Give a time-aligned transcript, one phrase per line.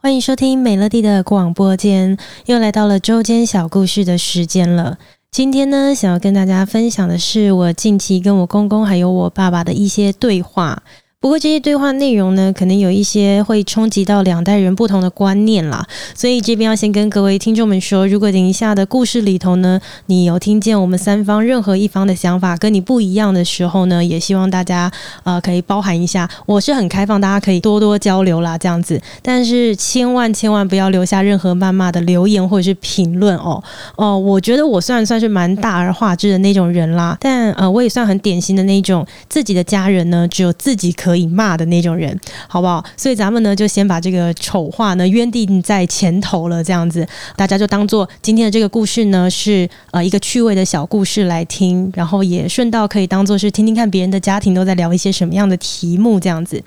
[0.00, 2.16] 欢迎收听美乐蒂的广播间，
[2.46, 4.98] 又来到了周间小故事的时间了。
[5.30, 10.82] 今天呢，想要跟大家分享的是我近期跟我公公还有我爸爸的一些对话。
[11.20, 24.88] 不过这些对话内容呢，可能有一些会冲击到两代人不同的观念啦，所以这边要先跟各位听众们说，如果等一下的故事里头呢，你有听见我们三方任何一方的想法跟你不一样的时候呢，也希望大家
[25.24, 33.60] 呃可以包含一下，我是很开放，大家可以多多交流啦，这样子，但是千万千万不要留下任何谩骂的留言或者是评论哦
[33.96, 41.07] 哦，我觉得我算算是蛮大而化之的那种人啦，但呃我也算很典型的那种自己的家人呢，只有自己可。
[41.08, 42.14] 可以骂的那种人，
[42.46, 42.84] 好不好？
[42.94, 56.62] 所以咱们呢，就先把这个丑话呢约定在前头了，这样子，大家就当做今天的这个故事呢是呃一个趣味的小故事来听，然后也顺道可以当做是听听看别人的家庭都在聊一些什么样的题目，这样子。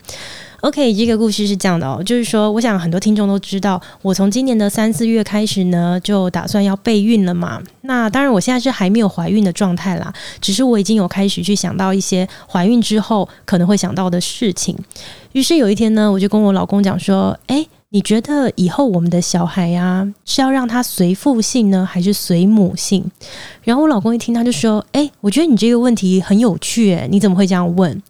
[0.62, 7.59] OK，这个故事是这样的哦，就是说，我想很多听众都知道，我从今年的三四月开始呢，就打算要备孕了嘛。
[7.81, 14.78] 那当然，我现在是还没有怀孕的状态啦，只是我已经有开始去想到一些怀孕之后可能会想到的事情。
[15.32, 17.67] 于是有一天呢，我就跟我老公讲说，诶。
[17.94, 23.03] 你觉得以后我们的小孩呀、是要让他随父姓呢，还是随母姓？
[23.64, 28.02] 然后我老公一听，他就说：“诶，我觉得你这个问题很有趣，诶，你怎么会这样问？”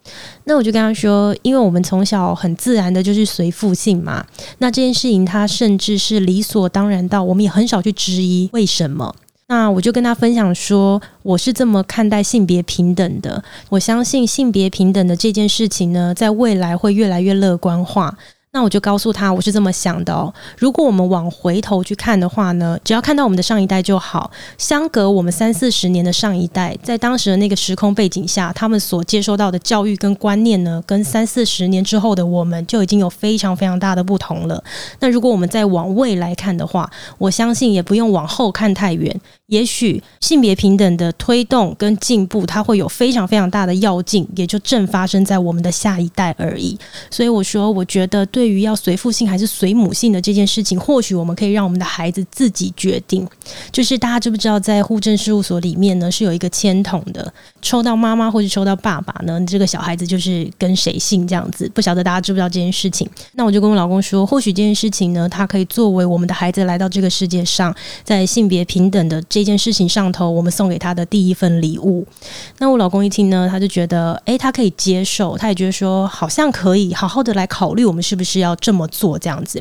[0.46, 4.24] 那我就跟他说：“因为我们从小很自然的就是随父姓嘛，
[4.58, 9.12] 那这件事情他甚至是理所当然到，我们也很少去质疑为什么。
[9.48, 18.16] 那我就跟他分享说，我是这么看待性别平等的，我相信性别平等的这件事情呢，在未来会越来越乐观化。”
[18.54, 20.30] 那我就告诉他，我是这么想的哦。
[20.58, 24.30] 如果我们往回头去看的话呢，只要看到我们的上一代就好。
[24.58, 34.62] 相隔我们三四十年的上一代，在当时的那个时空背景下，他们所接收到的教育跟观念呢，跟三四十年之后的我们就已经有非常非常大的不同了。
[35.00, 39.18] 那如果我们再往未来看的话，我相信也不用往后看太远。
[39.52, 46.78] 也许性别平等的推动跟进步，它会有非常非常大的要劲，也就正发生在我们的下一代而已。
[47.10, 53.28] 所以我说，我觉得对于要随父姓还是随母姓的这件事情，或许我们可以让我们的孩子自己决定。
[53.70, 57.30] 就是大家知不知道，在户政事务所里面呢，是有一个签筒的，
[57.60, 61.70] 抽到妈妈或者抽到爸爸呢，这个小孩子就是跟谁姓这样子。
[61.74, 63.06] 不晓得大家知不知道这件事情？
[63.32, 69.41] 那我就跟我老公说，或许这件事情呢，它可以作为我们的孩子来到这个世界上，在性别平等的这。
[69.42, 72.06] 这件事情上头，我们送给他的第一份礼物。
[72.58, 79.60] 那我老公一听呢，他就觉得，诶，他可以接受，他也觉得说，好像可以好好的来考虑，我们是不是要这么做这样子。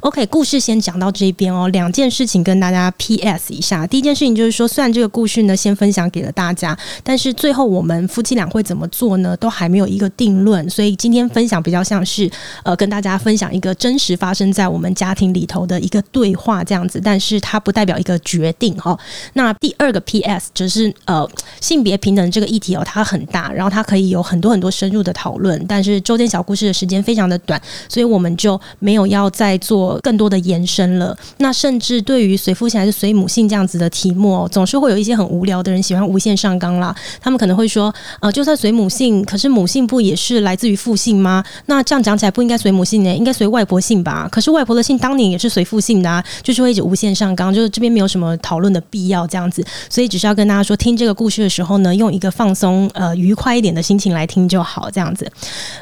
[0.00, 1.68] OK，故事先讲到这边哦。
[1.68, 3.86] 两件事情跟大家 PS 一下。
[3.86, 10.68] 第一件事情就是说，虽然这个故事呢，先分享给了大家，但是最后我们夫妻俩会怎么做呢，都还没有一个定论。
[10.68, 12.28] 所以今天分享比较像是，
[12.64, 18.98] 呃，跟大家分享一个真实发生在我们家庭里头的一个对话这样子，但是它不代表一个决定哈。
[19.34, 21.28] 那第二个 PS 就是呃
[21.60, 31.16] 性别平等这个议题哦，它很大，然后它可以有很多很多深入的讨论，但是周间小故事的时间非常的短，所以我们就没有要再做更多的延伸了。
[31.38, 36.94] 那甚至对于随父姓还是随母姓这样子的题目哦，总是会有一些很无聊的人喜欢无限上纲啦。
[37.20, 41.42] 他们可能会说，呃，就算随母姓，可是母姓不也是来自于父姓吗？
[41.66, 44.28] 那这样讲起来不应该随母姓呢，应该随外婆姓吧？
[44.30, 49.26] 可是外婆的姓当年也是随父姓的啊，就是会一直无限上纲，就是这边没有什么讨论的必必要。
[49.26, 54.90] 这样子，所以只是要跟大家说，听这个故事的时候呢，用一个放松、呃愉快一点的心情来听就好。
[54.90, 55.30] 这样子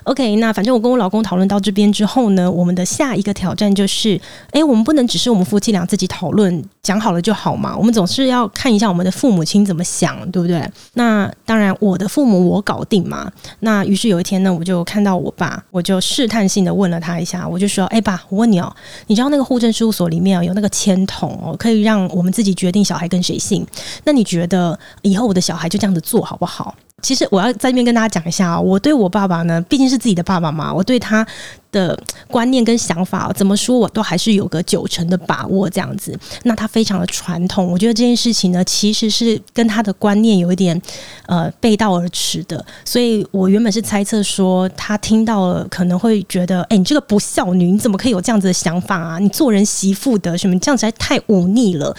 [0.04, 0.36] ，OK。
[0.36, 4.20] 那反正我跟我老公讨论到这边之后呢，我们的下一个挑战就是，
[4.50, 10.62] 哎，我们不能只是我们夫妻俩自己讨论讲好了就好嘛，我们总是要看一下我们的父母亲怎么想，对不对？
[10.94, 13.30] 那当然，我的父母我搞定嘛。
[13.60, 18.70] 那于是有一天呢，我就看到我爸，我就试探性的问了他一下，我就说，哎爸，我问你哦，
[19.06, 23.66] 你知道那个户政事务所里面有那个签筒哦，可以让我们自己决定小孩跟谁姓，
[24.04, 26.74] 那你觉得以后我的小孩就这样子做好不好？
[27.00, 31.24] 其实我要在这边跟大家讲一下啊，我对我爸爸呢，毕竟是自己的爸爸嘛，我对他
[31.70, 31.96] 的
[32.26, 36.18] 观念跟想法怎么说，我都还是有个九成的把握这样子。
[36.42, 40.82] 那他非常的传统，我觉得这件事情呢，其实是跟他的观念有一点
[41.26, 42.66] 呃背道而驰的。
[42.84, 49.20] 所以我原本是猜测说，他听到了可能会觉得，哎，你这个不孝女，你怎么可以有这样子的想法啊？
[49.20, 51.94] 你做人媳妇的什么这样子还太忤逆了。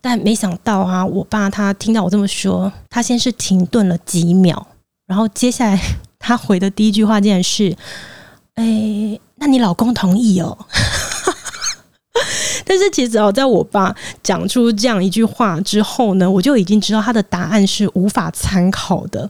[0.00, 4.66] 但没想到啊，我爸他听到我这么说，他先是停顿了几秒，
[5.06, 5.80] 然后接下来
[6.18, 7.76] 他回的第一句话竟然是
[8.54, 10.56] ：“哎，那你老公同意哦？”
[12.68, 19.28] 但是其实哦，在我爸讲出这样一句话之后呢，我就已经知道他的答案是无法参考的。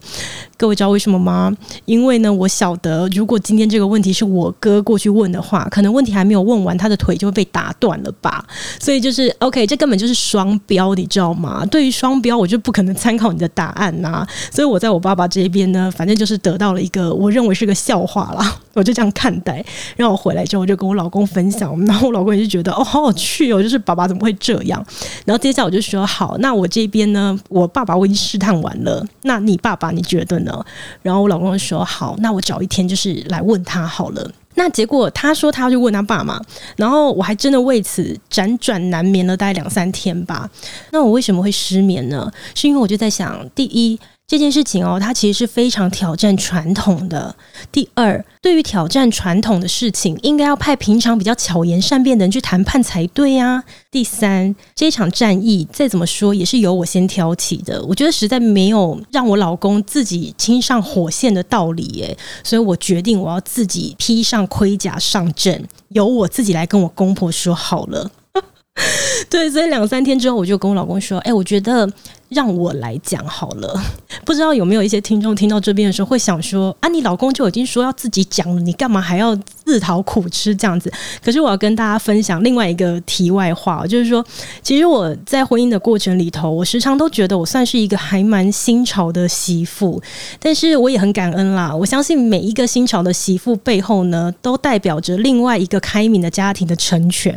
[0.57, 1.55] 各位知道为什么吗？
[1.85, 8.45] 因为呢，我晓得如果今天这个问题是我哥过去问的话，可能问题还没有问完，他的腿就会被打断了吧。
[8.77, 11.65] 所以就是 OK，这根本就是双标，你知道吗？
[11.67, 19.63] 对于双标，我就不可能参考你的答案呐、所以我在我爸爸这边呢，反正就是得到了一个我认为是个笑话啦，我就这样看待。
[19.95, 24.83] 然后我回来之后，我就跟我老公分享，然后我老公也是觉得哦，好有趣去哦，就是爸爸怎么会这样？
[25.25, 30.65] 然后接下来我就说好，那我这边呢，我爸爸我已经试探完了，那你爸爸你觉得呢？
[31.03, 34.31] 然后我老公就说好，那我找一天就是来问他好了。
[34.55, 36.41] 那结果他说他要去问他爸妈，
[36.75, 40.49] 然后我还真的为此辗转难眠了大概两三天吧。
[40.91, 42.31] 那我为什么会失眠呢？
[42.55, 43.99] 是因为我就在想，第一。
[44.29, 47.35] 这件事情哦，它其实是非常挑战传统的。
[47.71, 53.63] 第二，对于挑战传统的事情，应该要派平常比较巧言善辩的人去谈判才对呀。
[53.89, 68.11] 第三，这场战役再怎么说也是由我先挑起的，我觉得实在没有让我老公自己亲上火线的道理耶，所以我决定我要自己披上盔甲上阵，由我自己来跟我公婆说好了。
[69.27, 71.91] 对，所以两三天之后，我就跟我老公说：“哎，我觉得。”
[72.29, 73.81] 让我来讲好了，
[74.23, 79.35] 不知道有没有一些听众听到这边的时候会想说啊，你老公就已经说要自己讲了，你干嘛还要
[79.65, 80.91] 自讨苦吃这样子？
[81.23, 84.23] 可是我要跟大家分享另外一个题外话，就是说，
[84.61, 89.99] 其实我在婚姻的过程里头，我时常都觉得我算是一个还蛮新潮的媳妇，
[90.39, 91.75] 但是我也很感恩啦。
[91.75, 97.35] 我相信每一个新潮的媳妇背后呢，都代表着另外一个开明的家庭的成全。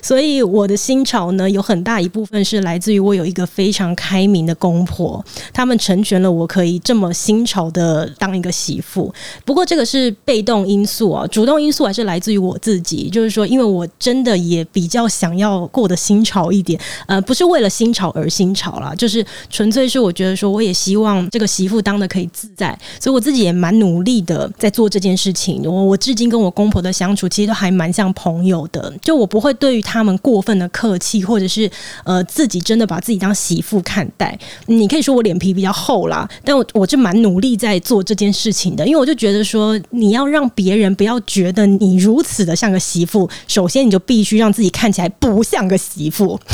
[0.00, 4.27] 所以我的新潮呢，有很大一部分是来自于我有一个非常开。
[4.28, 9.12] 名的公婆，他们成全了我可以这么新潮的当一个媳妇。
[9.44, 13.08] 不过这个是被动因素啊，主动因素还是来自于我自己。
[13.10, 25.62] 就是说，因为我真的也比较想要过得新潮一点，呃，不是为了新潮而新潮啦，就是纯粹是我觉得说，我也希望这个媳妇当的可以自在，所以我自己也蛮努力的在做这件事情。
[25.64, 31.70] 我我至今跟我公婆的相处，其实都还蛮像朋友的，就我不会对于他们过分的客气，或者是
[32.04, 34.08] 呃自己真的把自己当媳妇看。
[34.18, 46.38] 带你可以说我脸皮比较厚啦，但我我就蛮努力在做这件事情的，因为我就觉得说，你要让别人不要觉得你如此的像个媳妇，首先你就必须让自己看起来不像个媳妇。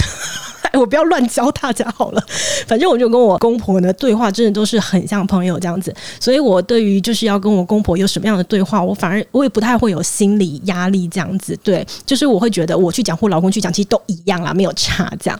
[0.75, 2.25] 我不要乱教大家好了，
[2.67, 15.39] 反正我就跟我公婆呢对话，真的都是很像朋友这样子，所以我对于就是要跟我公婆有什么样的对话，我反而我也不太会有心理压力这样子，对，就是我会觉得我去讲或老公去讲，其实都一样啦，没有差这样。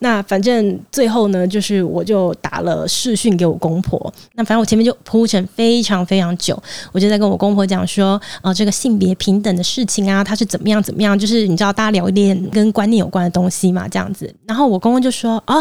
[0.00, 3.98] 那反正最后呢，就是我就打了视讯给我公婆，
[4.34, 6.56] 那反正我前面就铺陈非常非常久，
[6.92, 14.60] 我就在跟我公婆讲说，啊、这个性别平等的事情啊，它是怎么样怎么样，就是你知道大家聊一点跟观念有关的东西嘛，这样子，然后。
[14.60, 15.56] 然后我公公就说啊。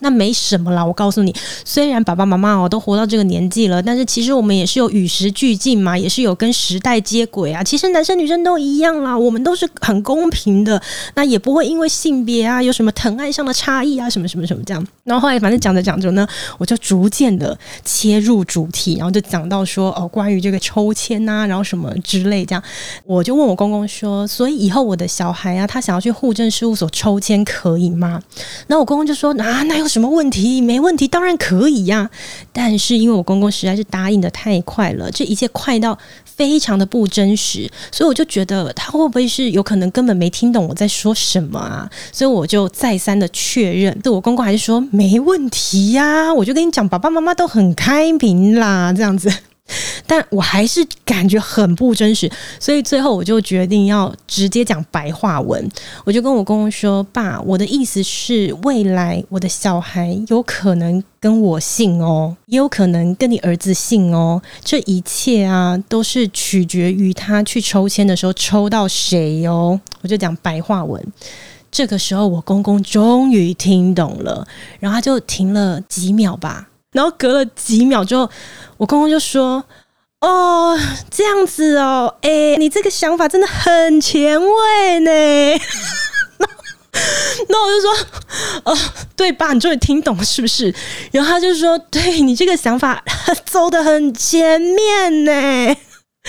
[0.00, 1.34] 那没什么啦，我告诉你，
[1.64, 7.64] 虽然爸爸妈妈哦都活到这个年纪了，但是其实我们也是有与时俱进嘛，也是有跟时代接轨啊。
[7.64, 10.80] 其实男生女生都一样啦，我们都是很公平的，
[11.16, 14.86] 那也不会因为性别啊有什么疼爱上的差异啊，什么什么什么这样。
[15.02, 16.24] 然后后来反正讲着讲着呢，
[16.58, 22.62] 我就逐渐的切入主题，然后就讲到说哦，关于这个抽签呐，然后什么之类这样，
[23.04, 28.22] 我就问我公公说，所以以后我的小孩啊，他想要去户政事务所抽签可以吗？
[28.68, 29.87] 那我公公就说啊，那有。
[29.88, 30.60] 什么问题？
[30.60, 32.10] 没问题，当然可以呀。
[32.52, 41.90] 但是因为我公公实在是答应的太快了，这一切快到非常的不真实，所以我就觉得他会不会是有可能根本没听懂我在说什么啊？
[42.12, 46.32] 所以我就再三的确认，对我公公还是说没问题呀。
[46.32, 49.32] 我就跟你讲，爸爸妈妈都很开明啦，这样子。
[50.06, 55.68] 但我还是感觉很不真实，所以最后我就决定要直接讲白话文。
[56.04, 64.40] 我就跟我公公说：“爸，我的意思是，未来我的小孩有可能跟我姓哦，也有可能跟你儿子姓哦。
[64.64, 71.04] 这一切啊，都是取决于他去抽签的时候抽到谁哦。”我就讲白话文。
[71.70, 74.46] 这个时候，我公公终于听懂了，
[74.80, 76.68] 然后他就停了几秒吧。
[76.98, 78.28] 然后隔了几秒之后，
[78.76, 79.64] 我公公就说
[80.20, 80.76] ：“哦，
[81.08, 85.10] 这样子哦，哎，你这个想法真的很前卫呢。
[87.48, 87.94] ”那我就说
[88.66, 88.76] ：“哦，
[89.14, 89.52] 对吧？
[89.52, 90.74] 你终于听懂了是不是？”
[91.12, 93.04] 然后他就说：“对，你这个想法
[93.46, 95.76] 走的很前面呢。”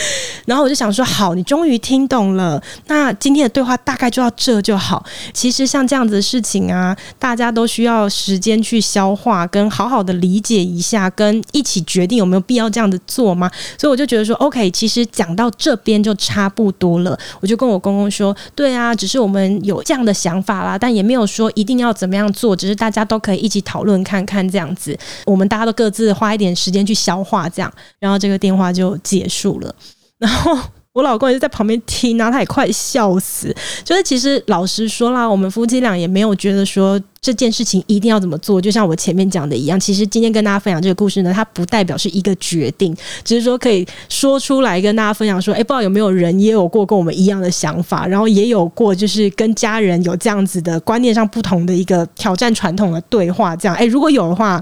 [0.46, 2.62] 然后我就想说，好，你终于听懂了。
[2.88, 5.03] 那今天的对话大概就到这就好。
[5.34, 13.50] 其实像这样子的事情啊，大家都需要时间去消化，跟好好的理解一下，跟一起决定有没有必要这样子做吗？
[13.77, 17.18] 所以我就觉得说，OK，其实讲到这边就差不多了。
[17.39, 24.98] 我就跟我公公说，对啊，只是我们有这样的想法啦，但也没有说一定要怎么样做，只是大家都可以一起讨论看看这样子。
[25.25, 29.74] 我们大家都各自花一点时间去消化，这样，然后这个电话就结束了。
[30.19, 30.55] 然后
[30.93, 33.55] 我老公也是在旁边听，然后他也快笑死。
[33.83, 37.01] 就是其实老实说啦，我们夫妻俩也没有觉得说。
[37.21, 38.61] 这件事情一定要怎么做？
[38.61, 54.61] 就像我前面讲的一样，其实今天跟大家分享这个故事呢，它不代表是一个决定，只是说可以说出来跟大家分享说，哎，不知道有没有人也有过跟我们一样的想法，然后也有过就是跟家人有这样子的观念上不同的一个挑战传统的对话，这样，哎，如果有的话，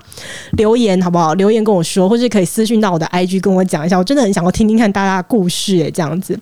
[0.53, 1.33] 留言好不好？
[1.35, 6.37] 留言跟我说，或是可以私讯到我的 IG 跟我讲一下，我真的很想要听听看大家的故事，哎，这样子，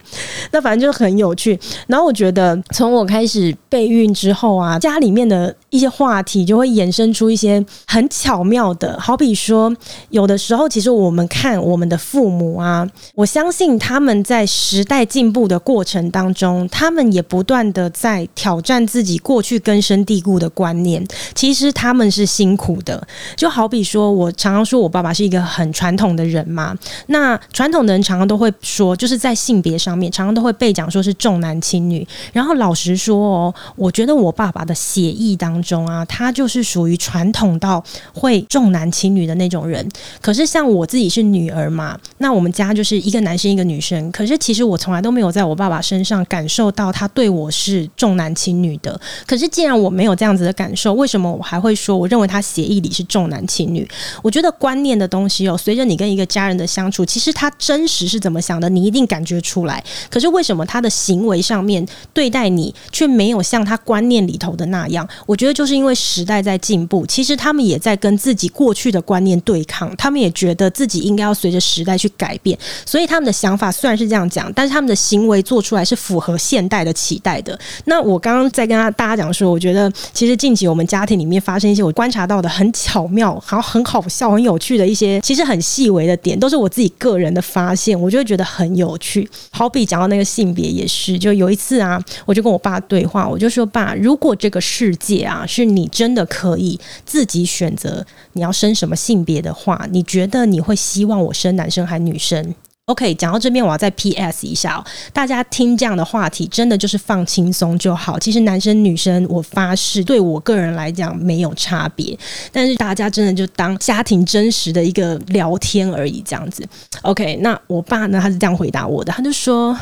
[0.52, 1.60] 那反正就很有趣。
[1.88, 9.76] 然后我觉得从我开始备孕之后啊，家里面的一些话题就会衍生出一些很巧妙的，好比说，
[10.10, 21.06] 有的时候其实我们看我们的父母啊，我相信他们在时代进步的过程当中，他们也不断的在挑战自己过去根深蒂固的观念。
[21.34, 23.06] 其实他们是辛苦的，
[23.36, 26.74] 就好比说，我常常说我爸爸是一个很传统的人嘛。
[27.08, 32.08] 那传统的人常常都会说，就是在性别上面，常常都会被讲说是重男轻女。
[32.32, 36.06] 然后老实说哦，我觉得我爸爸的写意当中啊。
[36.06, 39.86] 他就是属于传统到会重男轻女的那种人。
[40.22, 44.10] 可是像我自己是女儿嘛，那我们家就是一个男生一个女生。
[44.12, 48.98] 可是其实我从来都没有在我爸爸身上感受到他对我是重男轻女的。
[49.26, 53.86] 可是既然我没有这样子的感受，为什么我还会说我认为他协议里是重男轻女？
[54.22, 59.84] 我觉得观念的东西哦，随着你跟一个家人的相处，其实他真实是怎么想的，你一定感觉出来。
[60.10, 65.08] 可是为什么他的行为上面对待你却没有像他观念里头的那样？
[65.26, 65.96] 我觉得就是因为。
[65.96, 69.96] 时代在进步，其实他们也在跟自己过去的观念对抗。
[69.96, 77.60] 他们也觉得自己应该要随着时代去改变，所以他们的想法虽然是这样讲，但是他们的行为做出来是符合现代的期待的。
[77.86, 89.28] 那我刚刚在跟他大家讲说，我觉得其实近期我们家庭里面发生一些我观察到的很巧妙、好很好笑、很有趣的一些，其实很细微的点，都是我自己个人的发现，我就会觉得很有趣。
[89.50, 102.54] 好比讲到那个性别也是，就有一次啊，我就跟我爸对话，我就说：“爸，如果这个世界啊是你。”真的可以自己选择你要生什么性别的话，你觉得你会希望我生男生还女生
[102.88, 108.20] ？OK，讲到这边我要再 PS 一下哦，大家听这样的话题真的就是放轻松就好。
[108.20, 112.18] 其实男生女生，我发誓对我个人来讲没有差别，
[112.52, 116.68] 但是大家真的就当家庭真实的一个聊天而已，这样子。
[117.04, 119.78] OK，那我爸呢，他是这样回答我的，他就说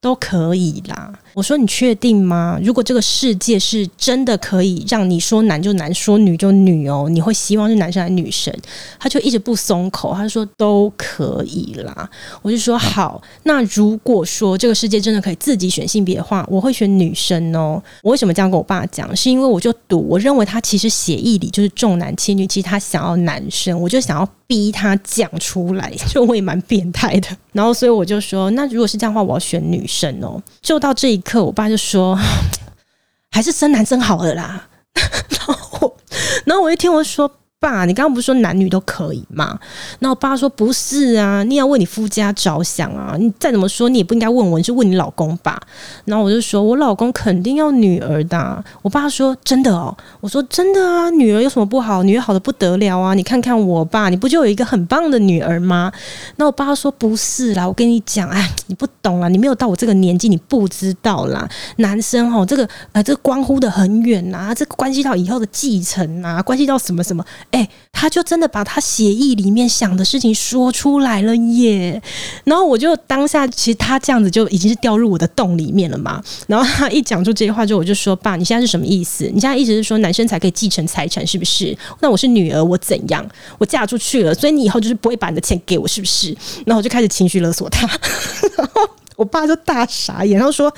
[0.00, 1.12] 都可以啦。
[1.34, 2.58] 我说你确定吗？
[2.62, 8.54] 如果这个世界是真的可以让你说男就男，说女就女哦，你会希望是男生还是女生？
[9.00, 12.08] 他就一直不松口，他说都可以啦。
[12.40, 17.82] 我就说好，那如果说这个世界真的可以自己选性别的话，我会选女生哦。
[18.02, 19.14] 我为什么这样跟我爸讲？
[19.16, 27.28] 是因为我就赌，我认为他其实血液里就是重男轻女，其实他想要男生，我就想要逼他讲出来，就我也蛮变态的。
[27.52, 30.40] 然后所以我就说，那如果是这样的话，我要选女生哦。
[30.62, 31.23] 就到这一。
[31.24, 32.16] 可，我爸就说，
[33.32, 34.68] 还是生男生好了啦。
[34.94, 35.96] 然后，
[36.44, 37.28] 然后我一听，我说。
[37.64, 39.58] 爸，你刚刚不是说男女都可以吗？
[40.00, 45.58] 那我爸说不是啊，你要为你夫家着想啊，你再怎么说你也不应该问我，你是问你老公吧？
[46.04, 48.62] 然后我就说我老公肯定要女儿的。
[48.82, 52.02] 我爸说真的哦，我说真的啊，女儿有什么不好？
[52.02, 53.14] 女儿好的不得了啊！
[53.14, 55.90] 你看看我爸，你不就有一个很棒的女儿吗？
[56.36, 61.48] 那我爸说不是啦，我跟你讲，哎，你不懂啦，你没有到我这个年纪，你不知道啦。
[61.76, 67.24] 男生哦，这个呃，这关乎的很远呐，这关系到以后的继承啊，关系到什么什么。
[67.54, 72.02] 哎，他就真的把他协议里面想的事情说出来了耶！
[72.42, 76.20] 然后我就当下，其实他这样子就已经是掉入我的洞里面了嘛。
[76.48, 79.30] 然后他一讲出这些话之后，我就说：“爸，你现在是什么意思？
[79.32, 81.76] 你现在意思是说男生才可以继承财产，是不是？
[82.00, 83.24] 那我是女儿，我怎样？
[83.58, 87.86] 我嫁出去了，所以你以后就是不会把你的钱给我，是不是？”然后我就开始情绪勒索他，
[88.58, 88.82] 然后
[89.14, 90.74] 我爸就大傻眼，然后说：“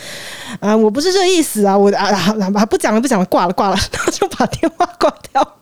[0.61, 1.75] 啊、我不是这意思啊！
[1.75, 2.05] 我啊
[2.55, 5.56] 啊，不讲了，不讲了，挂了，挂了。”然后就把电话挂掉。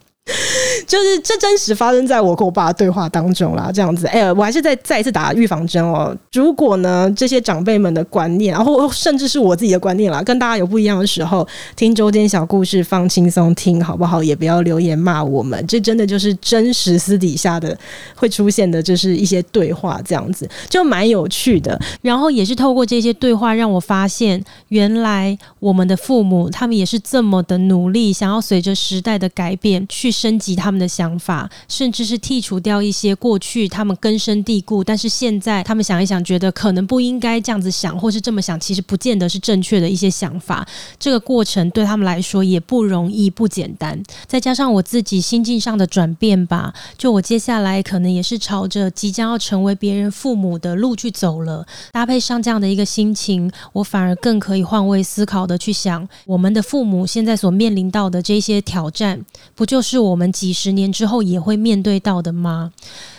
[0.87, 4.07] 就是这真实发生在我跟我爸的对话当中啦，这样子。
[4.07, 6.15] 哎、欸，我还是再再一次打预防针哦。
[6.33, 14.23] 如果呢，这些长辈们的观念，然后甚至是我自己的观念啦，跟大家有不一样的时候，听周间小故事放轻松听，好不好？
[14.23, 17.77] 也不要留言骂我们，这真的就是真实私底下的
[18.15, 21.79] 会出现的，就是一些对话，这样子就蛮有趣的。
[22.01, 40.67] 然后也是透过这些对话，让我发现，原来我们的父母他们也是这么的努力，想要随着时代的改变去升级他他们的想法，甚至是剔除掉一些过去他们根深蒂固，但是现在他们想一想，觉得可能不应该这样子想，或是这么想，其实不见得是正确的一些想法。
[40.97, 44.01] 这个过程对他们来说也不容易、不简单。
[44.25, 51.63] 再加上我自己心境上的转变吧，就我接下来可能也是朝着即将要成为别人父母的路去走了。
[51.91, 62.71] 搭配上这样的一个心情，我反而更可以换位思考的去想，我们的父母现在所面临到的这些挑战，不就是我们几十年之后也会面对到的吗？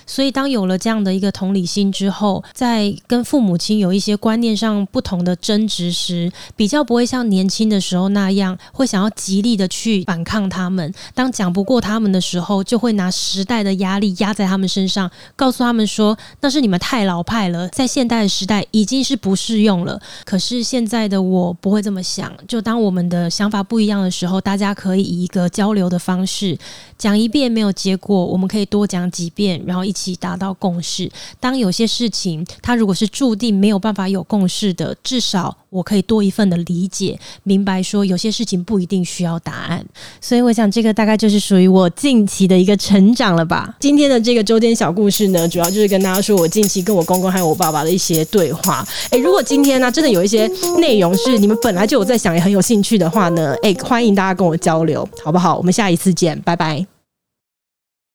[0.06, 10.94] 所以，当有了这样的一个同理心之后，在跟父母亲有一些观念上不同的争执时，比较不会像年轻的时候那样，会想要极力的去反抗他们。
[11.12, 22.32] 当讲不过他们的时候，就会拿时代的压力压在他们身上，告诉他们说：“那是你们太老派了，在现代的时代已经是不适用了。”可是现在的我不会这么想。
[22.46, 26.56] 就当我们的想法不一样的时候，大家可以以一个交流的方式
[26.96, 29.95] 讲一遍没有结果，我们可以多讲几遍，然后一。
[29.96, 31.10] 一起达到共识。
[31.40, 39.82] 当有些事情，它如果是注定没有办法有共识的，至少我可以多一份的理解，明白说有些事情不一定需要答案。
[40.20, 43.74] 所以，我想这个大概就是属于我近期的一个成长了吧。
[43.80, 48.86] 今天的这个周间小故事呢，主要就是跟大家说我近期跟我公公还有我爸爸的一些对话。
[49.10, 50.46] 诶，如果今天呢，真的有一些
[50.78, 55.56] 内容是你们本来就有在想也很有兴趣的话呢，诶，欢迎大家跟我交流，好不好？
[55.56, 56.95] 我们下一次见，拜拜。